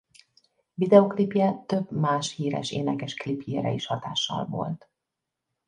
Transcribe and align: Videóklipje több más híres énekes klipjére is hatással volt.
Videóklipje 0.73 1.63
több 1.65 1.91
más 1.91 2.33
híres 2.35 2.71
énekes 2.71 3.13
klipjére 3.13 3.71
is 3.71 3.85
hatással 3.87 4.45
volt. 4.45 4.89